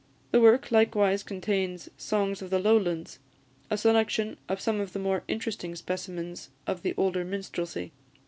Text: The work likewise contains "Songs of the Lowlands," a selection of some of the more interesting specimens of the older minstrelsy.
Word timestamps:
The 0.31 0.41
work 0.41 0.71
likewise 0.71 1.21
contains 1.21 1.87
"Songs 1.95 2.41
of 2.41 2.49
the 2.49 2.57
Lowlands," 2.57 3.19
a 3.69 3.77
selection 3.77 4.37
of 4.49 4.59
some 4.59 4.79
of 4.79 4.93
the 4.93 4.97
more 4.97 5.21
interesting 5.27 5.75
specimens 5.75 6.49
of 6.65 6.81
the 6.81 6.95
older 6.97 7.23
minstrelsy. 7.23 7.91